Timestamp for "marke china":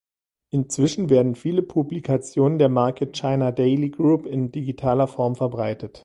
2.69-3.51